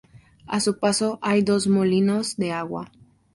A 0.47 0.59
su 0.61 0.79
paso 0.79 1.19
hay 1.21 1.43
dos 1.43 1.67
molinos 1.67 2.35
de 2.37 2.51
agua. 2.53 2.91